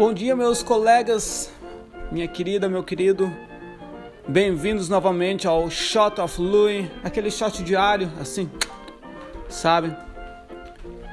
Bom 0.00 0.14
dia, 0.14 0.34
meus 0.34 0.62
colegas, 0.62 1.52
minha 2.10 2.26
querida, 2.26 2.70
meu 2.70 2.82
querido. 2.82 3.30
Bem-vindos 4.26 4.88
novamente 4.88 5.46
ao 5.46 5.68
Shot 5.68 6.18
of 6.22 6.40
Louis, 6.40 6.90
aquele 7.04 7.30
shot 7.30 7.62
diário, 7.62 8.10
assim, 8.18 8.50
sabe? 9.46 9.94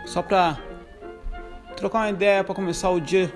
Só 0.06 0.22
pra 0.22 0.58
trocar 1.76 1.98
uma 1.98 2.10
ideia, 2.12 2.46
para 2.46 2.56
começar 2.56 2.90
o 2.90 3.02
dia 3.02 3.30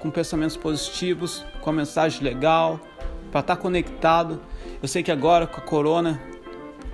com 0.00 0.10
pensamentos 0.10 0.56
positivos, 0.56 1.44
com 1.60 1.68
a 1.68 1.72
mensagem 1.74 2.22
legal, 2.22 2.80
para 3.30 3.40
estar 3.40 3.56
tá 3.56 3.60
conectado. 3.60 4.40
Eu 4.80 4.88
sei 4.88 5.02
que 5.02 5.12
agora 5.12 5.46
com 5.46 5.60
a 5.60 5.64
corona 5.64 6.18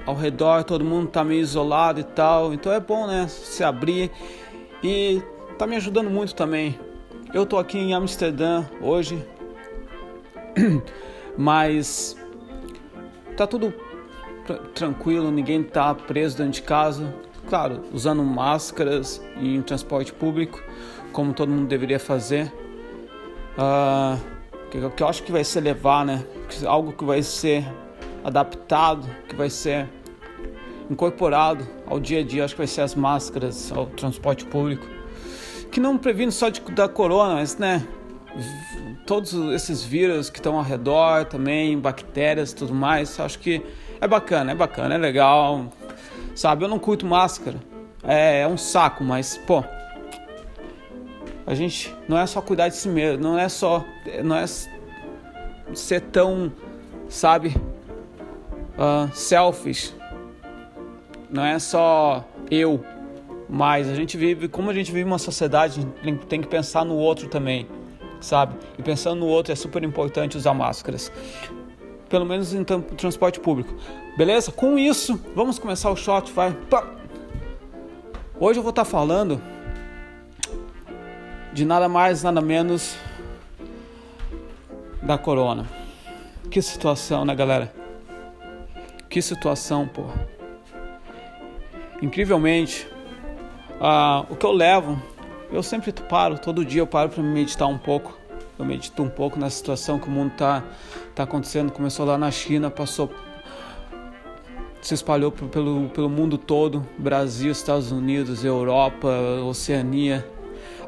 ao 0.04 0.16
redor 0.16 0.64
todo 0.64 0.84
mundo 0.84 1.06
tá 1.06 1.22
meio 1.22 1.42
isolado 1.42 2.00
e 2.00 2.04
tal, 2.04 2.52
então 2.52 2.72
é 2.72 2.80
bom, 2.80 3.06
né, 3.06 3.28
se 3.28 3.62
abrir 3.62 4.10
e 4.82 5.22
tá 5.56 5.64
me 5.64 5.76
ajudando 5.76 6.10
muito 6.10 6.34
também. 6.34 6.89
Eu 7.32 7.46
tô 7.46 7.58
aqui 7.58 7.78
em 7.78 7.94
Amsterdã 7.94 8.64
hoje, 8.80 9.24
mas 11.38 12.16
tá 13.36 13.46
tudo 13.46 13.72
tranquilo, 14.74 15.30
ninguém 15.30 15.62
tá 15.62 15.94
preso 15.94 16.38
dentro 16.38 16.52
de 16.54 16.62
casa. 16.62 17.14
Claro, 17.48 17.82
usando 17.92 18.24
máscaras 18.24 19.22
em 19.36 19.62
transporte 19.62 20.12
público, 20.12 20.60
como 21.12 21.32
todo 21.32 21.50
mundo 21.50 21.68
deveria 21.68 22.00
fazer. 22.00 22.52
Uh, 23.56 24.18
que, 24.70 24.90
que 24.90 25.02
eu 25.02 25.08
acho 25.08 25.22
que 25.22 25.30
vai 25.30 25.44
ser 25.44 25.60
levar, 25.60 26.04
né? 26.04 26.24
Algo 26.66 26.92
que 26.92 27.04
vai 27.04 27.22
ser 27.22 27.64
adaptado, 28.24 29.08
que 29.28 29.36
vai 29.36 29.50
ser 29.50 29.88
incorporado 30.90 31.64
ao 31.86 32.00
dia 32.00 32.20
a 32.20 32.24
dia, 32.24 32.44
acho 32.44 32.54
que 32.54 32.60
vai 32.60 32.66
ser 32.66 32.80
as 32.80 32.96
máscaras, 32.96 33.70
ao 33.70 33.86
transporte 33.86 34.44
público, 34.44 34.86
que 35.70 35.80
não 35.80 35.96
previne 35.96 36.32
só 36.32 36.48
de, 36.48 36.60
da 36.60 36.88
corona, 36.88 37.34
mas 37.34 37.56
né, 37.56 37.86
todos 39.06 39.32
esses 39.54 39.82
vírus 39.84 40.30
que 40.30 40.38
estão 40.38 40.56
ao 40.56 40.62
redor 40.62 41.24
também, 41.24 41.78
bactérias, 41.78 42.52
tudo 42.52 42.74
mais, 42.74 43.18
acho 43.18 43.38
que 43.38 43.62
é 44.00 44.08
bacana, 44.08 44.52
é 44.52 44.54
bacana, 44.54 44.94
é 44.94 44.98
legal, 44.98 45.72
sabe? 46.34 46.64
Eu 46.64 46.68
não 46.68 46.78
curto 46.78 47.06
máscara, 47.06 47.58
é, 48.02 48.40
é 48.40 48.48
um 48.48 48.56
saco, 48.56 49.04
mas 49.04 49.38
pô, 49.46 49.64
a 51.46 51.54
gente 51.54 51.94
não 52.08 52.18
é 52.18 52.26
só 52.26 52.40
cuidar 52.40 52.68
de 52.68 52.76
si 52.76 52.88
mesmo, 52.88 53.22
não 53.22 53.38
é 53.38 53.48
só, 53.48 53.84
não 54.22 54.36
é 54.36 54.44
ser 55.74 56.00
tão, 56.00 56.52
sabe, 57.08 57.56
uh, 58.78 59.14
selfish. 59.14 59.94
Não 61.28 61.44
é 61.44 61.58
só 61.60 62.24
eu, 62.50 62.84
mas 63.52 63.88
a 63.88 63.94
gente 63.94 64.16
vive, 64.16 64.46
como 64.46 64.70
a 64.70 64.72
gente 64.72 64.92
vive 64.92 65.04
uma 65.04 65.18
sociedade, 65.18 65.84
a 66.00 66.06
gente 66.06 66.24
tem 66.26 66.40
que 66.40 66.46
pensar 66.46 66.84
no 66.84 66.94
outro 66.94 67.28
também, 67.28 67.66
sabe? 68.20 68.54
E 68.78 68.82
pensando 68.82 69.18
no 69.18 69.26
outro 69.26 69.52
é 69.52 69.56
super 69.56 69.82
importante 69.82 70.36
usar 70.36 70.54
máscaras. 70.54 71.10
Pelo 72.08 72.24
menos 72.24 72.54
em 72.54 72.62
transporte 72.64 73.40
público. 73.40 73.74
Beleza? 74.16 74.52
Com 74.52 74.78
isso, 74.78 75.20
vamos 75.34 75.58
começar 75.58 75.90
o 75.90 75.96
shot, 75.96 76.32
vai. 76.32 76.56
Hoje 78.38 78.58
eu 78.58 78.62
vou 78.62 78.70
estar 78.70 78.84
falando 78.84 79.42
de 81.52 81.64
nada 81.64 81.88
mais, 81.88 82.22
nada 82.22 82.40
menos 82.40 82.96
da 85.02 85.18
corona. 85.18 85.66
Que 86.50 86.62
situação, 86.62 87.24
né, 87.24 87.34
galera? 87.34 87.72
Que 89.08 89.20
situação, 89.20 89.88
porra. 89.88 90.28
Incrivelmente, 92.00 92.86
uh, 93.80 94.26
o 94.30 94.36
que 94.36 94.44
eu 94.44 94.52
levo, 94.52 95.00
eu 95.50 95.62
sempre 95.62 95.92
paro, 95.92 96.38
todo 96.38 96.64
dia 96.64 96.82
eu 96.82 96.86
paro 96.86 97.10
para 97.10 97.22
meditar 97.22 97.66
um 97.68 97.78
pouco. 97.78 98.18
Eu 98.58 98.64
medito 98.64 99.02
um 99.02 99.08
pouco 99.08 99.38
na 99.38 99.48
situação 99.48 99.98
que 99.98 100.06
o 100.06 100.10
mundo 100.10 100.32
está 100.32 100.62
tá 101.14 101.22
acontecendo. 101.22 101.72
Começou 101.72 102.04
lá 102.04 102.18
na 102.18 102.30
China, 102.30 102.70
passou, 102.70 103.10
se 104.82 104.92
espalhou 104.92 105.32
pelo, 105.32 105.88
pelo 105.88 106.10
mundo 106.10 106.36
todo 106.36 106.86
Brasil, 106.98 107.50
Estados 107.50 107.90
Unidos, 107.90 108.44
Europa, 108.44 109.08
Oceania. 109.48 110.28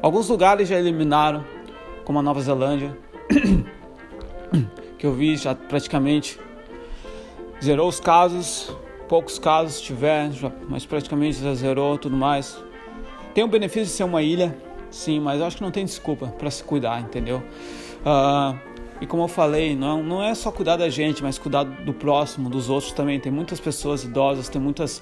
Alguns 0.03 0.29
lugares 0.29 0.69
já 0.69 0.77
eliminaram, 0.77 1.43
como 2.05 2.19
a 2.19 2.21
Nova 2.21 2.41
Zelândia, 2.41 2.95
que 4.99 5.05
eu 5.07 5.13
vi 5.13 5.35
já 5.35 5.55
praticamente 5.55 6.39
zerou 7.59 7.87
os 7.87 7.99
casos 7.99 8.71
poucos 9.13 9.37
casos 9.37 9.79
tiver, 9.79 10.31
mas 10.67 10.87
praticamente 10.87 11.39
já 11.39 11.53
zerou 11.53 11.99
tudo 11.99 12.17
mais. 12.17 12.57
Tem 13.33 13.43
o 13.43 13.47
benefício 13.47 13.85
de 13.85 13.91
ser 13.91 14.03
uma 14.03 14.21
ilha, 14.21 14.55
sim, 14.89 15.19
mas 15.19 15.39
eu 15.39 15.45
acho 15.45 15.57
que 15.57 15.63
não 15.63 15.71
tem 15.71 15.85
desculpa 15.85 16.27
para 16.27 16.49
se 16.51 16.63
cuidar, 16.63 17.01
entendeu? 17.01 17.43
Uh, 18.05 18.57
e 19.01 19.07
como 19.07 19.23
eu 19.23 19.27
falei, 19.27 19.75
não, 19.75 20.03
não 20.03 20.23
é 20.23 20.33
só 20.35 20.51
cuidar 20.51 20.77
da 20.77 20.89
gente, 20.89 21.23
mas 21.23 21.37
cuidar 21.37 21.63
do 21.63 21.93
próximo, 21.93 22.49
dos 22.49 22.69
outros 22.69 22.91
também. 22.91 23.19
Tem 23.19 23.31
muitas 23.31 23.59
pessoas 23.59 24.03
idosas, 24.03 24.49
tem 24.49 24.61
muitas, 24.61 25.01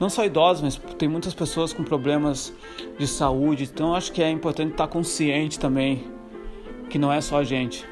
não 0.00 0.08
só 0.08 0.24
idosas, 0.24 0.62
mas 0.62 0.94
tem 0.96 1.08
muitas 1.08 1.34
pessoas 1.34 1.72
com 1.72 1.84
problemas 1.84 2.52
de 2.98 3.06
saúde. 3.06 3.64
Então 3.64 3.94
acho 3.94 4.12
que 4.12 4.22
é 4.22 4.30
importante 4.30 4.72
estar 4.72 4.88
consciente 4.88 5.58
também 5.58 6.04
que 6.88 6.98
não 6.98 7.12
é 7.12 7.20
só 7.20 7.38
a 7.38 7.44
gente. 7.44 7.84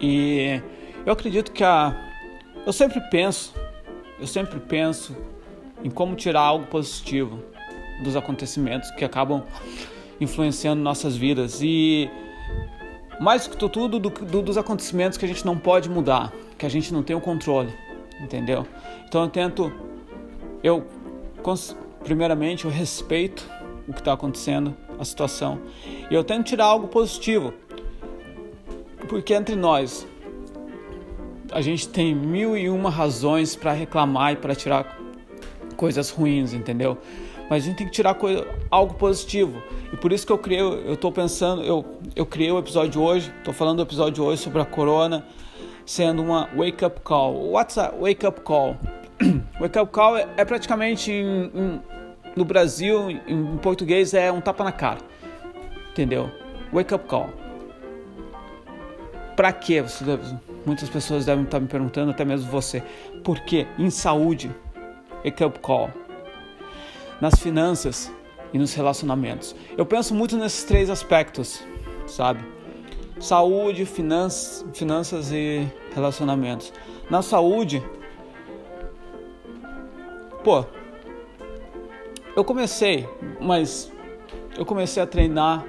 E 0.00 0.60
eu 1.06 1.12
acredito 1.12 1.52
que 1.52 1.64
a. 1.64 1.96
Eu 2.66 2.72
sempre 2.72 3.00
penso 3.10 3.54
eu 4.18 4.26
sempre 4.26 4.60
penso 4.60 5.16
em 5.82 5.90
como 5.90 6.14
tirar 6.14 6.40
algo 6.40 6.66
positivo 6.66 7.42
dos 8.02 8.16
acontecimentos 8.16 8.90
que 8.92 9.04
acabam 9.04 9.42
influenciando 10.20 10.82
nossas 10.82 11.16
vidas 11.16 11.60
e 11.62 12.10
mais 13.20 13.46
que 13.46 13.56
tudo 13.56 13.98
do, 13.98 14.10
do, 14.10 14.42
dos 14.42 14.58
acontecimentos 14.58 15.16
que 15.16 15.24
a 15.24 15.28
gente 15.28 15.44
não 15.44 15.56
pode 15.58 15.88
mudar, 15.88 16.32
que 16.58 16.66
a 16.66 16.68
gente 16.68 16.92
não 16.92 17.02
tem 17.02 17.14
o 17.14 17.20
controle, 17.20 17.72
entendeu? 18.20 18.66
Então 19.06 19.22
eu 19.22 19.28
tento, 19.28 19.72
eu 20.62 20.84
primeiramente 22.02 22.64
eu 22.64 22.70
respeito 22.70 23.48
o 23.86 23.92
que 23.92 24.00
está 24.00 24.12
acontecendo, 24.12 24.74
a 24.98 25.04
situação, 25.04 25.60
e 26.10 26.14
eu 26.14 26.24
tento 26.24 26.46
tirar 26.46 26.66
algo 26.66 26.88
positivo, 26.88 27.52
porque 29.08 29.34
entre 29.34 29.54
nós 29.54 30.06
a 31.52 31.60
gente 31.60 31.88
tem 31.88 32.14
mil 32.14 32.56
e 32.56 32.68
uma 32.68 32.90
razões 32.90 33.54
para 33.54 33.72
reclamar 33.72 34.32
e 34.32 34.36
para 34.36 34.54
tirar 34.54 34.98
coisas 35.76 36.10
ruins, 36.10 36.52
entendeu? 36.52 36.98
Mas 37.48 37.62
a 37.62 37.66
gente 37.66 37.76
tem 37.76 37.86
que 37.86 37.92
tirar 37.92 38.14
coisa, 38.14 38.46
algo 38.70 38.94
positivo. 38.94 39.62
E 39.92 39.96
por 39.96 40.12
isso 40.12 40.26
que 40.26 40.32
eu 40.32 40.38
criei, 40.38 40.60
eu 40.60 40.96
tô 40.96 41.12
pensando, 41.12 41.62
eu, 41.62 41.84
eu 42.16 42.24
criei 42.24 42.50
o 42.50 42.58
episódio 42.58 43.02
hoje, 43.02 43.32
tô 43.44 43.52
falando 43.52 43.78
do 43.78 43.82
episódio 43.82 44.24
hoje 44.24 44.42
sobre 44.42 44.60
a 44.62 44.64
corona, 44.64 45.26
sendo 45.84 46.22
uma 46.22 46.48
wake 46.56 46.84
up 46.84 47.00
call. 47.00 47.52
What's 47.52 47.76
a 47.76 47.92
wake 47.98 48.26
up 48.26 48.40
call? 48.40 48.76
wake 49.60 49.78
up 49.78 49.92
call 49.92 50.16
é, 50.16 50.26
é 50.36 50.44
praticamente 50.44 51.12
em, 51.12 51.50
em, 51.54 51.82
no 52.34 52.44
Brasil, 52.44 53.10
em, 53.10 53.20
em 53.26 53.56
português, 53.58 54.14
é 54.14 54.32
um 54.32 54.40
tapa 54.40 54.64
na 54.64 54.72
cara. 54.72 54.98
Entendeu? 55.90 56.30
Wake 56.72 56.94
up 56.94 57.06
call. 57.06 57.28
Pra 59.36 59.52
quê? 59.52 59.82
Você 59.82 60.04
deve 60.04 60.24
Muitas 60.66 60.88
pessoas 60.88 61.26
devem 61.26 61.44
estar 61.44 61.60
me 61.60 61.66
perguntando, 61.66 62.10
até 62.10 62.24
mesmo 62.24 62.50
você, 62.50 62.82
por 63.22 63.40
que 63.40 63.66
em 63.78 63.90
saúde 63.90 64.50
wake 65.22 65.44
up 65.44 65.58
call? 65.58 65.90
Nas 67.20 67.34
finanças 67.38 68.12
e 68.52 68.58
nos 68.58 68.72
relacionamentos. 68.74 69.54
Eu 69.76 69.84
penso 69.84 70.14
muito 70.14 70.36
nesses 70.36 70.64
três 70.64 70.88
aspectos, 70.88 71.64
sabe? 72.06 72.44
Saúde, 73.18 73.84
finanças, 73.84 74.64
finanças 74.72 75.32
e 75.32 75.66
relacionamentos. 75.94 76.72
Na 77.10 77.22
saúde, 77.22 77.82
pô, 80.42 80.64
eu 82.36 82.44
comecei, 82.44 83.08
mas 83.40 83.92
eu 84.56 84.64
comecei 84.64 85.02
a 85.02 85.06
treinar 85.06 85.64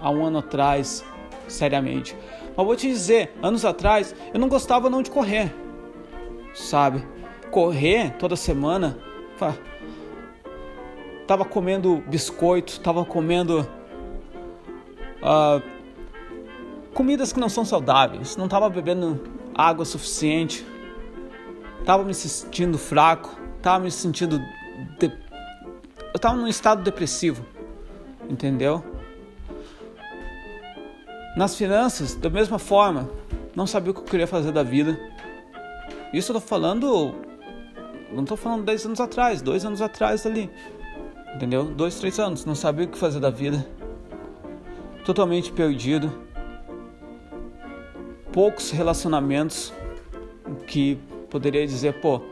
há 0.00 0.10
um 0.10 0.24
ano 0.24 0.38
atrás, 0.38 1.04
seriamente. 1.48 2.16
Mas 2.56 2.66
vou 2.66 2.76
te 2.76 2.88
dizer, 2.88 3.34
anos 3.42 3.64
atrás 3.64 4.14
eu 4.32 4.40
não 4.40 4.48
gostava 4.48 4.90
não 4.90 5.02
de 5.02 5.10
correr, 5.10 5.54
sabe? 6.54 7.02
Correr 7.50 8.14
toda 8.18 8.36
semana, 8.36 8.98
tava 11.32 11.46
comendo 11.46 12.04
biscoito, 12.06 12.78
tava 12.80 13.06
comendo 13.06 13.66
uh, 15.22 15.62
comidas 16.92 17.32
que 17.32 17.40
não 17.40 17.48
são 17.48 17.64
saudáveis, 17.64 18.36
não 18.36 18.46
tava 18.46 18.68
bebendo 18.68 19.18
água 19.54 19.86
suficiente, 19.86 20.62
tava 21.86 22.04
me 22.04 22.12
sentindo 22.12 22.76
fraco, 22.76 23.34
tava 23.62 23.84
me 23.84 23.90
sentindo 23.90 24.38
de... 24.98 25.10
eu 26.12 26.20
tava 26.20 26.36
num 26.36 26.46
estado 26.46 26.82
depressivo, 26.82 27.46
entendeu? 28.28 28.84
Nas 31.34 31.56
finanças, 31.56 32.14
da 32.14 32.28
mesma 32.28 32.58
forma, 32.58 33.08
não 33.56 33.66
sabia 33.66 33.90
o 33.90 33.94
que 33.94 34.00
eu 34.00 34.04
queria 34.04 34.26
fazer 34.26 34.52
da 34.52 34.62
vida. 34.62 35.00
Isso 36.12 36.30
eu 36.30 36.34
tô 36.34 36.40
falando. 36.42 37.14
Não 38.12 38.26
tô 38.26 38.36
falando 38.36 38.64
10 38.64 38.84
anos 38.84 39.00
atrás, 39.00 39.40
dois 39.40 39.64
anos 39.64 39.80
atrás 39.80 40.26
ali. 40.26 40.50
Entendeu? 41.34 41.64
Dois, 41.64 41.98
três 41.98 42.18
anos, 42.18 42.44
não 42.44 42.54
sabia 42.54 42.84
o 42.84 42.88
que 42.88 42.98
fazer 42.98 43.20
da 43.20 43.30
vida. 43.30 43.66
totalmente 45.04 45.50
perdido, 45.50 46.12
poucos 48.32 48.70
relacionamentos 48.70 49.72
que 50.66 50.96
poderia 51.28 51.66
dizer, 51.66 52.00
pô, 52.00 52.22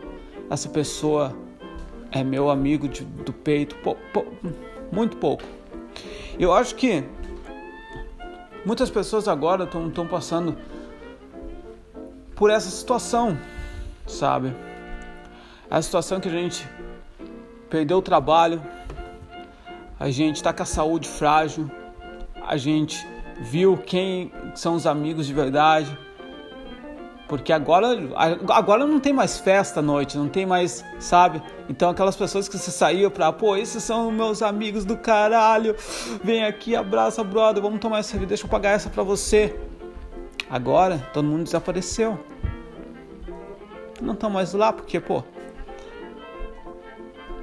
essa 0.48 0.68
pessoa 0.68 1.34
é 2.12 2.22
meu 2.22 2.48
amigo 2.48 2.88
de, 2.88 3.04
do 3.04 3.32
peito, 3.32 3.74
pô, 3.76 3.96
pô, 4.12 4.24
muito 4.92 5.16
pouco. 5.16 5.42
Eu 6.38 6.52
acho 6.52 6.74
que 6.74 7.04
muitas 8.64 8.88
pessoas 8.88 9.28
agora 9.28 9.64
estão 9.64 10.06
passando 10.06 10.56
por 12.34 12.50
essa 12.50 12.70
situação, 12.70 13.36
sabe? 14.06 14.54
A 15.70 15.82
situação 15.82 16.20
que 16.20 16.28
a 16.28 16.32
gente 16.32 16.66
perdeu 17.68 17.98
o 17.98 18.02
trabalho, 18.02 18.62
a 20.00 20.10
gente 20.10 20.36
está 20.36 20.50
com 20.50 20.62
a 20.62 20.66
saúde 20.66 21.06
frágil, 21.06 21.70
a 22.46 22.56
gente 22.56 23.06
viu 23.38 23.76
quem 23.76 24.32
são 24.54 24.74
os 24.74 24.86
amigos 24.86 25.26
de 25.26 25.34
verdade. 25.34 25.96
Porque 27.28 27.52
agora, 27.52 27.86
agora 28.48 28.86
não 28.86 28.98
tem 28.98 29.12
mais 29.12 29.38
festa 29.38 29.78
à 29.78 29.82
noite, 29.82 30.18
não 30.18 30.28
tem 30.28 30.44
mais, 30.44 30.84
sabe? 30.98 31.40
Então 31.68 31.90
aquelas 31.90 32.16
pessoas 32.16 32.48
que 32.48 32.58
você 32.58 32.70
saiu 32.72 33.08
pra, 33.08 33.30
pô, 33.30 33.56
esses 33.56 33.84
são 33.84 34.10
meus 34.10 34.42
amigos 34.42 34.84
do 34.84 34.96
caralho, 34.96 35.76
vem 36.24 36.44
aqui, 36.44 36.74
abraça, 36.74 37.22
brother, 37.22 37.62
vamos 37.62 37.78
tomar 37.78 37.98
essa, 37.98 38.18
deixa 38.18 38.46
eu 38.46 38.48
pagar 38.48 38.70
essa 38.70 38.88
pra 38.88 39.04
você. 39.04 39.54
Agora 40.48 40.98
todo 41.12 41.24
mundo 41.26 41.44
desapareceu. 41.44 42.18
Não 44.00 44.14
estão 44.14 44.30
mais 44.30 44.52
lá 44.54 44.72
porque, 44.72 44.98
pô, 44.98 45.22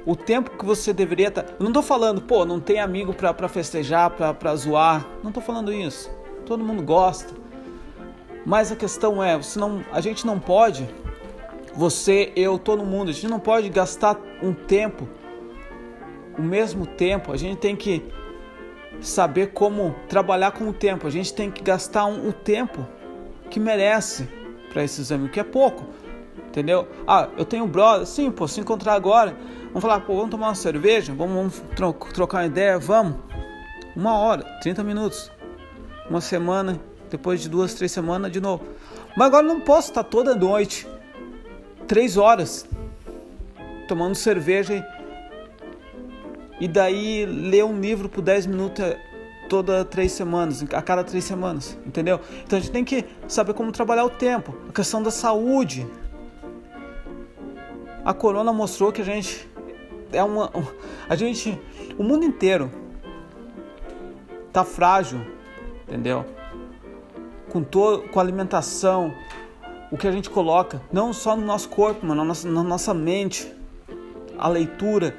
o 0.08 0.16
tempo 0.16 0.52
que 0.52 0.64
você 0.64 0.90
deveria 0.90 1.28
estar. 1.28 1.42
Tá... 1.42 1.54
Não 1.58 1.70
tô 1.70 1.82
falando, 1.82 2.22
pô, 2.22 2.46
não 2.46 2.58
tem 2.58 2.80
amigo 2.80 3.12
pra, 3.12 3.34
pra 3.34 3.46
festejar, 3.46 4.08
pra, 4.08 4.32
pra 4.32 4.56
zoar. 4.56 5.06
Não 5.22 5.30
tô 5.30 5.42
falando 5.42 5.70
isso. 5.70 6.10
Todo 6.46 6.64
mundo 6.64 6.82
gosta. 6.82 7.34
Mas 8.46 8.72
a 8.72 8.76
questão 8.76 9.22
é, 9.22 9.36
você 9.36 9.58
não, 9.58 9.84
a 9.92 10.00
gente 10.00 10.26
não 10.26 10.40
pode, 10.40 10.88
você, 11.74 12.32
eu, 12.34 12.58
todo 12.58 12.86
mundo, 12.86 13.10
a 13.10 13.12
gente 13.12 13.28
não 13.28 13.38
pode 13.38 13.68
gastar 13.68 14.18
um 14.42 14.54
tempo, 14.54 15.06
o 16.38 16.42
mesmo 16.42 16.86
tempo. 16.86 17.30
A 17.30 17.36
gente 17.36 17.58
tem 17.58 17.76
que 17.76 18.02
saber 19.02 19.48
como 19.48 19.94
trabalhar 20.08 20.52
com 20.52 20.70
o 20.70 20.72
tempo. 20.72 21.06
A 21.06 21.10
gente 21.10 21.34
tem 21.34 21.50
que 21.50 21.62
gastar 21.62 22.06
um, 22.06 22.30
o 22.30 22.32
tempo 22.32 22.86
que 23.50 23.60
merece 23.60 24.26
para 24.72 24.82
esses 24.82 25.12
amigos, 25.12 25.34
que 25.34 25.40
é 25.40 25.44
pouco. 25.44 25.84
Entendeu? 26.48 26.88
Ah, 27.06 27.28
eu 27.36 27.44
tenho 27.44 27.64
um 27.64 27.68
brother, 27.68 28.06
sim, 28.06 28.30
pô, 28.30 28.48
se 28.48 28.60
encontrar 28.60 28.94
agora, 28.94 29.36
vamos 29.68 29.82
falar, 29.82 30.00
pô, 30.00 30.16
vamos 30.16 30.30
tomar 30.30 30.48
uma 30.48 30.54
cerveja, 30.54 31.12
vamos, 31.12 31.34
vamos 31.34 31.62
tro 31.74 31.92
trocar 32.12 32.38
uma 32.38 32.46
ideia, 32.46 32.78
vamos. 32.78 33.16
Uma 33.94 34.16
hora, 34.18 34.44
30 34.62 34.82
minutos, 34.84 35.30
uma 36.08 36.20
semana, 36.20 36.80
depois 37.10 37.40
de 37.40 37.48
duas, 37.48 37.74
três 37.74 37.92
semanas 37.92 38.30
de 38.30 38.40
novo. 38.40 38.64
Mas 39.16 39.26
agora 39.26 39.46
não 39.46 39.60
posso 39.60 39.88
estar 39.88 40.04
toda 40.04 40.34
noite, 40.34 40.86
três 41.86 42.16
horas, 42.16 42.66
tomando 43.88 44.14
cerveja 44.14 44.74
e, 44.74 46.64
e 46.64 46.68
daí 46.68 47.26
ler 47.26 47.64
um 47.64 47.80
livro 47.80 48.08
por 48.08 48.22
10 48.22 48.46
minutos 48.46 48.84
é, 48.84 49.00
toda 49.48 49.84
três 49.84 50.12
semanas, 50.12 50.62
a 50.72 50.82
cada 50.82 51.02
três 51.02 51.24
semanas, 51.24 51.76
entendeu? 51.84 52.20
Então 52.44 52.58
a 52.58 52.60
gente 52.60 52.70
tem 52.70 52.84
que 52.84 53.04
saber 53.26 53.54
como 53.54 53.72
trabalhar 53.72 54.04
o 54.04 54.10
tempo, 54.10 54.54
a 54.68 54.72
questão 54.72 55.02
da 55.02 55.10
saúde. 55.10 55.86
A 58.08 58.14
corona 58.14 58.54
mostrou 58.54 58.90
que 58.90 59.02
a 59.02 59.04
gente 59.04 59.46
é 60.10 60.24
uma 60.24 60.50
a 61.06 61.14
gente 61.14 61.60
o 61.98 62.02
mundo 62.02 62.24
inteiro 62.24 62.70
tá 64.50 64.64
frágil, 64.64 65.20
entendeu? 65.86 66.24
Com 67.50 67.62
to, 67.62 68.04
com 68.10 68.18
a 68.18 68.22
alimentação, 68.22 69.12
o 69.92 69.98
que 69.98 70.08
a 70.08 70.10
gente 70.10 70.30
coloca, 70.30 70.80
não 70.90 71.12
só 71.12 71.36
no 71.36 71.44
nosso 71.44 71.68
corpo, 71.68 72.06
mas 72.06 72.16
na 72.16 72.24
nossa, 72.24 72.48
na 72.48 72.62
nossa 72.62 72.94
mente, 72.94 73.46
a 74.38 74.48
leitura, 74.48 75.14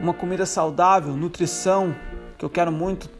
uma 0.00 0.14
comida 0.14 0.46
saudável, 0.46 1.16
nutrição, 1.16 1.96
que 2.38 2.44
eu 2.44 2.48
quero 2.48 2.70
muito 2.70 3.10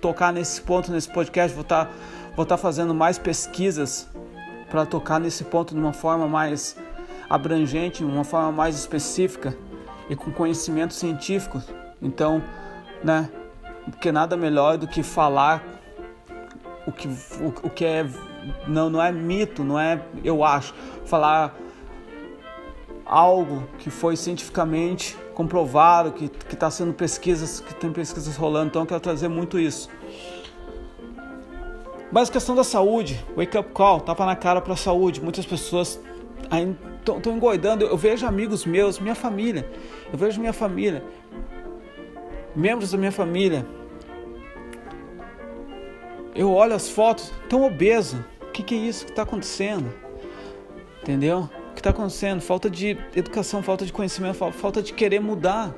tocar 0.00 0.32
nesse 0.32 0.62
ponto 0.62 0.90
nesse 0.90 1.12
podcast, 1.12 1.54
vou 1.54 1.60
estar 1.60 1.84
tá, 1.84 1.92
vou 2.34 2.46
tá 2.46 2.56
fazendo 2.56 2.94
mais 2.94 3.18
pesquisas 3.18 4.08
para 4.70 4.86
tocar 4.86 5.20
nesse 5.20 5.44
ponto 5.44 5.74
de 5.74 5.80
uma 5.80 5.92
forma 5.92 6.26
mais 6.26 6.74
abrangente, 7.28 8.04
uma 8.04 8.24
forma 8.24 8.50
mais 8.52 8.76
específica 8.78 9.56
e 10.08 10.16
com 10.16 10.30
conhecimento 10.32 10.94
científico. 10.94 11.62
Então, 12.00 12.42
né, 13.02 13.28
porque 13.84 14.10
nada 14.10 14.36
melhor 14.36 14.78
do 14.78 14.86
que 14.86 15.02
falar 15.02 15.62
o 16.86 16.92
que, 16.92 17.08
o, 17.08 17.66
o 17.66 17.70
que 17.70 17.84
é 17.84 18.06
não, 18.66 18.88
não 18.88 19.02
é 19.02 19.12
mito, 19.12 19.62
não 19.62 19.78
é 19.78 20.00
eu 20.24 20.42
acho, 20.42 20.74
falar 21.04 21.54
algo 23.04 23.66
que 23.78 23.90
foi 23.90 24.16
cientificamente 24.16 25.16
comprovado, 25.34 26.12
que 26.12 26.30
está 26.52 26.70
sendo 26.70 26.92
pesquisas, 26.92 27.60
que 27.60 27.74
tem 27.74 27.92
pesquisas 27.92 28.36
rolando, 28.36 28.68
então 28.68 28.82
eu 28.82 28.86
quero 28.86 29.00
trazer 29.00 29.28
muito 29.28 29.58
isso. 29.58 29.88
Mas 32.10 32.30
questão 32.30 32.54
da 32.54 32.64
saúde, 32.64 33.22
wake 33.36 33.56
up 33.56 33.70
call, 33.72 34.00
tapa 34.00 34.24
na 34.24 34.34
cara 34.34 34.60
para 34.62 34.72
a 34.72 34.76
saúde. 34.76 35.20
Muitas 35.20 35.44
pessoas 35.44 36.00
estão 37.16 37.34
engoidando. 37.36 37.84
Eu 37.84 37.96
vejo 37.96 38.26
amigos 38.26 38.64
meus, 38.64 38.98
minha 38.98 39.14
família, 39.14 39.68
eu 40.12 40.18
vejo 40.18 40.40
minha 40.40 40.52
família, 40.52 41.02
membros 42.54 42.90
da 42.90 42.98
minha 42.98 43.12
família. 43.12 43.66
Eu 46.34 46.52
olho 46.52 46.74
as 46.74 46.88
fotos, 46.88 47.32
tão 47.48 47.64
obeso. 47.64 48.24
O 48.42 48.52
que, 48.52 48.62
que 48.62 48.74
é 48.74 48.78
isso 48.78 49.04
que 49.04 49.10
está 49.10 49.22
acontecendo? 49.22 49.92
Entendeu? 51.02 51.48
O 51.70 51.74
que 51.74 51.80
está 51.80 51.90
acontecendo? 51.90 52.40
Falta 52.40 52.68
de 52.68 52.96
educação, 53.16 53.62
falta 53.62 53.84
de 53.84 53.92
conhecimento, 53.92 54.34
falta 54.52 54.82
de 54.82 54.92
querer 54.92 55.20
mudar. 55.20 55.74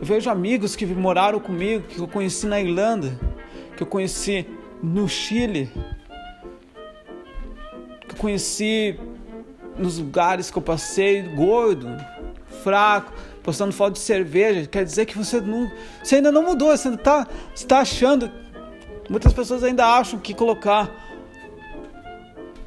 Eu 0.00 0.06
vejo 0.06 0.30
amigos 0.30 0.74
que 0.74 0.86
moraram 0.86 1.38
comigo, 1.38 1.86
que 1.86 1.98
eu 1.98 2.08
conheci 2.08 2.46
na 2.46 2.58
Irlanda, 2.60 3.18
que 3.76 3.82
eu 3.82 3.86
conheci 3.86 4.46
no 4.82 5.06
Chile, 5.06 5.70
que 8.08 8.14
eu 8.14 8.18
conheci 8.18 8.98
nos 9.76 9.98
lugares 9.98 10.50
que 10.50 10.58
eu 10.58 10.62
passei, 10.62 11.22
gordo, 11.22 11.88
fraco, 12.62 13.12
postando 13.42 13.72
foto 13.72 13.94
de 13.94 14.00
cerveja, 14.00 14.66
quer 14.66 14.84
dizer 14.84 15.06
que 15.06 15.16
você 15.16 15.40
não, 15.40 15.70
você 16.02 16.16
ainda 16.16 16.30
não 16.30 16.42
mudou, 16.42 16.76
você 16.76 16.88
ainda 16.88 17.00
está 17.00 17.26
tá 17.66 17.80
achando. 17.80 18.30
Muitas 19.08 19.32
pessoas 19.32 19.64
ainda 19.64 19.86
acham 19.86 20.18
que 20.18 20.34
colocar 20.34 20.90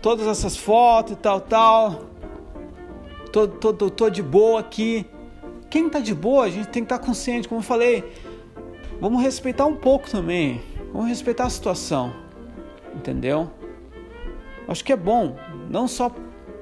todas 0.02 0.28
essas 0.28 0.58
fotos 0.58 1.14
e 1.14 1.16
tal, 1.16 1.40
tal, 1.40 2.02
tô, 3.32 3.48
tô, 3.48 3.74
tô, 3.74 3.90
tô 3.90 4.10
de 4.10 4.22
boa 4.22 4.60
aqui. 4.60 5.06
Quem 5.70 5.90
tá 5.90 6.00
de 6.00 6.14
boa, 6.14 6.46
a 6.46 6.50
gente 6.50 6.68
tem 6.68 6.84
que 6.84 6.94
estar 6.94 7.00
tá 7.00 7.06
consciente, 7.06 7.48
como 7.48 7.60
eu 7.60 7.66
falei. 7.66 8.04
Vamos 9.00 9.24
respeitar 9.24 9.66
um 9.66 9.76
pouco 9.76 10.10
também. 10.10 10.62
Vamos 10.92 11.08
respeitar 11.08 11.46
a 11.46 11.50
situação. 11.50 12.14
Entendeu? 12.94 13.50
Acho 14.68 14.84
que 14.84 14.94
é 14.94 14.96
bom, 14.96 15.36
não 15.70 15.88
só 15.88 16.12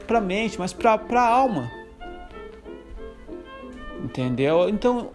para 0.03 0.19
a 0.19 0.21
mente, 0.21 0.59
mas 0.59 0.73
para 0.73 0.99
a 1.13 1.27
alma. 1.27 1.71
Entendeu? 4.03 4.67
Então, 4.67 5.11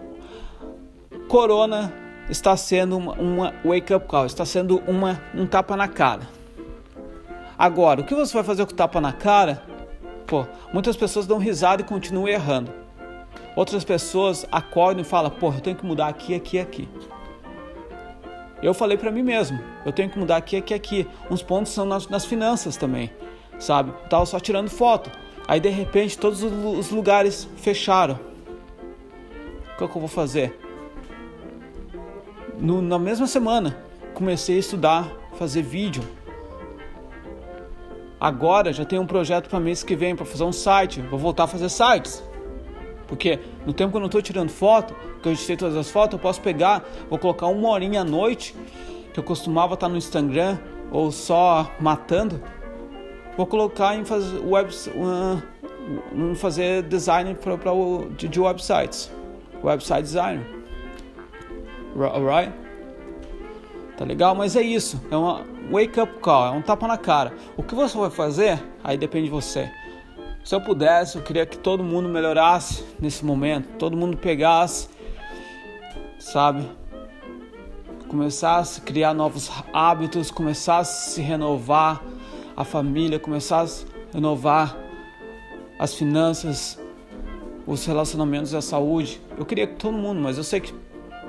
Corona 1.28 1.92
está 2.30 2.56
sendo 2.56 2.96
uma, 2.96 3.12
uma 3.14 3.54
wake 3.64 3.92
up 3.92 4.06
call, 4.06 4.26
está 4.26 4.44
sendo 4.44 4.78
uma, 4.86 5.20
um 5.34 5.46
tapa 5.46 5.76
na 5.76 5.88
cara. 5.88 6.28
Agora, 7.58 8.00
o 8.00 8.04
que 8.04 8.14
você 8.14 8.32
vai 8.32 8.44
fazer 8.44 8.64
com 8.66 8.72
o 8.72 8.76
tapa 8.76 9.00
na 9.00 9.12
cara? 9.12 9.62
Pô, 10.26 10.46
muitas 10.72 10.96
pessoas 10.96 11.26
dão 11.26 11.38
risada 11.38 11.82
e 11.82 11.84
continuam 11.84 12.28
errando. 12.28 12.72
Outras 13.54 13.84
pessoas 13.84 14.46
acordam 14.52 15.02
e 15.02 15.04
falam: 15.04 15.30
pô, 15.30 15.48
eu 15.52 15.60
tenho 15.60 15.76
que 15.76 15.86
mudar 15.86 16.08
aqui, 16.08 16.34
aqui, 16.34 16.58
aqui. 16.58 16.88
Eu 18.62 18.74
falei 18.74 18.98
para 18.98 19.10
mim 19.10 19.22
mesmo: 19.22 19.58
eu 19.84 19.92
tenho 19.92 20.10
que 20.10 20.18
mudar 20.18 20.36
aqui, 20.36 20.56
aqui, 20.56 20.74
aqui. 20.74 21.08
Uns 21.30 21.42
pontos 21.42 21.72
são 21.72 21.84
nas, 21.86 22.08
nas 22.08 22.24
finanças 22.24 22.76
também 22.76 23.10
sabe? 23.58 23.90
Eu 23.90 24.08
tava 24.08 24.26
só 24.26 24.38
tirando 24.40 24.68
foto. 24.68 25.10
Aí 25.46 25.60
de 25.60 25.68
repente 25.68 26.18
todos 26.18 26.42
os 26.42 26.90
lugares 26.90 27.48
fecharam. 27.56 28.18
O 29.74 29.78
que, 29.78 29.84
é 29.84 29.88
que 29.88 29.96
eu 29.96 30.00
vou 30.00 30.08
fazer? 30.08 30.58
No, 32.58 32.80
na 32.80 32.98
mesma 32.98 33.26
semana 33.26 33.76
comecei 34.14 34.56
a 34.56 34.60
estudar, 34.60 35.12
fazer 35.38 35.62
vídeo. 35.62 36.02
Agora 38.18 38.72
já 38.72 38.84
tenho 38.84 39.02
um 39.02 39.06
projeto 39.06 39.48
para 39.48 39.60
mês 39.60 39.82
que 39.82 39.94
vem 39.94 40.16
para 40.16 40.24
fazer 40.24 40.44
um 40.44 40.52
site. 40.52 41.02
Vou 41.02 41.18
voltar 41.18 41.44
a 41.44 41.46
fazer 41.46 41.68
sites. 41.68 42.24
Porque 43.06 43.38
no 43.64 43.72
tempo 43.72 43.90
que 43.90 43.96
eu 43.96 44.00
não 44.00 44.06
estou 44.06 44.22
tirando 44.22 44.48
foto, 44.48 44.96
que 45.22 45.28
eu 45.28 45.32
editei 45.32 45.56
todas 45.56 45.76
as 45.76 45.90
fotos, 45.90 46.14
eu 46.14 46.18
posso 46.18 46.40
pegar, 46.40 46.84
vou 47.08 47.18
colocar 47.18 47.46
uma 47.46 47.68
horinha 47.68 48.00
à 48.00 48.04
noite, 48.04 48.54
que 49.12 49.20
eu 49.20 49.22
costumava 49.22 49.74
estar 49.74 49.88
no 49.88 49.96
Instagram 49.96 50.58
ou 50.90 51.12
só 51.12 51.70
matando 51.78 52.42
vou 53.36 53.46
colocar 53.46 53.96
em 53.96 54.04
fazer 54.04 54.38
web, 54.38 54.70
uh, 54.94 56.34
fazer 56.34 56.82
design 56.82 57.34
para 57.34 57.56
de, 58.16 58.28
de 58.28 58.40
websites, 58.40 59.10
website 59.62 60.02
designer, 60.02 60.46
alright? 61.96 62.52
Tá 63.96 64.04
legal? 64.04 64.34
Mas 64.34 64.54
é 64.54 64.62
isso. 64.62 65.00
É 65.10 65.16
uma 65.16 65.42
wake 65.70 65.98
up 65.98 66.20
call, 66.20 66.46
é 66.46 66.50
um 66.50 66.60
tapa 66.60 66.86
na 66.86 66.98
cara. 66.98 67.32
O 67.56 67.62
que 67.62 67.74
você 67.74 67.96
vai 67.96 68.10
fazer? 68.10 68.62
Aí 68.84 68.98
depende 68.98 69.24
de 69.24 69.30
você. 69.30 69.70
Se 70.44 70.54
eu 70.54 70.60
pudesse, 70.60 71.16
eu 71.16 71.22
queria 71.22 71.46
que 71.46 71.58
todo 71.58 71.82
mundo 71.82 72.08
melhorasse 72.08 72.84
nesse 73.00 73.24
momento, 73.24 73.66
todo 73.78 73.96
mundo 73.96 74.16
pegasse, 74.16 74.88
sabe? 76.20 76.68
Começasse 78.06 78.80
a 78.80 78.84
criar 78.84 79.12
novos 79.12 79.50
hábitos, 79.72 80.30
começasse 80.30 81.10
a 81.10 81.14
se 81.14 81.20
renovar 81.20 82.00
a 82.56 82.64
família, 82.64 83.18
começasse 83.18 83.86
a 84.12 84.14
renovar 84.14 84.76
as 85.78 85.94
finanças, 85.94 86.78
os 87.66 87.84
relacionamentos 87.84 88.52
e 88.52 88.56
a 88.56 88.62
saúde. 88.62 89.20
Eu 89.36 89.44
queria 89.44 89.66
que 89.66 89.74
todo 89.74 89.96
mundo, 89.96 90.20
mas 90.20 90.38
eu 90.38 90.44
sei 90.44 90.60
que 90.60 90.74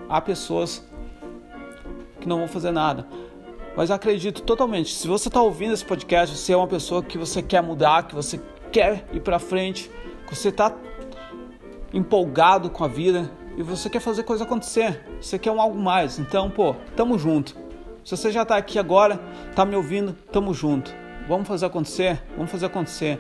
há 0.08 0.22
pessoas 0.22 0.88
que 2.22 2.28
não 2.28 2.38
vão 2.38 2.48
fazer 2.48 2.72
nada. 2.72 3.06
Mas 3.76 3.92
acredito 3.92 4.42
totalmente, 4.42 4.94
se 4.96 5.08
você 5.08 5.28
está 5.28 5.42
ouvindo 5.42 5.74
esse 5.74 5.86
podcast, 5.86 6.36
você 6.36 6.54
é 6.54 6.58
uma 6.58 6.68
pessoa 6.68 7.04
que 7.04 7.18
você 7.18 7.44
quer 7.44 7.62
mudar, 7.62 8.08
que 8.08 8.16
você 8.16 8.40
quer 8.72 9.06
ir 9.12 9.20
para 9.20 9.38
frente, 9.38 9.92
que 10.26 10.36
você 10.36 10.50
está 10.50 10.74
empolgado 11.94 12.70
com 12.70 12.84
a 12.84 12.88
vida 12.88 13.30
e 13.56 13.62
você 13.62 13.90
quer 13.90 14.00
fazer 14.00 14.24
coisa 14.24 14.46
acontecer, 14.46 15.04
você 15.22 15.38
quer 15.38 15.52
um 15.52 15.62
algo 15.62 15.78
mais. 15.78 16.18
Então, 16.18 16.50
pô, 16.50 16.76
tamo 16.96 17.20
junto. 17.20 17.56
Se 18.04 18.16
você 18.16 18.32
já 18.32 18.44
está 18.44 18.56
aqui 18.56 18.80
agora, 18.80 19.20
tá 19.54 19.66
me 19.66 19.76
ouvindo, 19.76 20.14
tamo 20.32 20.54
junto. 20.54 21.07
Vamos 21.28 21.48
fazer 21.48 21.66
acontecer? 21.66 22.22
Vamos 22.36 22.50
fazer 22.50 22.68
acontecer. 22.68 23.20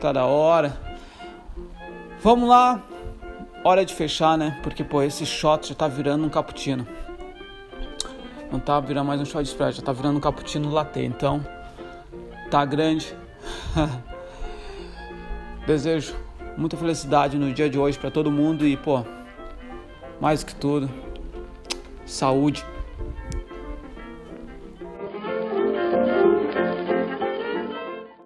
Tá 0.00 0.12
da 0.12 0.24
hora. 0.26 0.76
Vamos 2.20 2.48
lá. 2.48 2.82
Hora 3.64 3.84
de 3.84 3.94
fechar, 3.94 4.36
né? 4.36 4.58
Porque, 4.62 4.82
pô, 4.82 5.02
esse 5.02 5.24
shot 5.24 5.68
já 5.68 5.74
tá 5.74 5.86
virando 5.86 6.26
um 6.26 6.28
cappuccino. 6.28 6.86
Não 8.50 8.58
tá 8.58 8.80
virando 8.80 9.06
mais 9.06 9.20
um 9.20 9.24
shot 9.24 9.42
de 9.42 9.50
Sprite, 9.50 9.76
já 9.76 9.82
tá 9.82 9.92
virando 9.92 10.16
um 10.16 10.20
cappuccino 10.20 10.70
latte. 10.70 11.00
Então, 11.00 11.44
tá 12.50 12.64
grande. 12.64 13.14
Desejo 15.66 16.14
muita 16.58 16.76
felicidade 16.76 17.38
no 17.38 17.52
dia 17.54 17.70
de 17.70 17.78
hoje 17.78 17.96
para 17.96 18.10
todo 18.10 18.32
mundo 18.32 18.66
e, 18.66 18.76
pô, 18.76 19.04
mais 20.20 20.42
que 20.42 20.54
tudo, 20.54 20.90
saúde. 22.04 22.64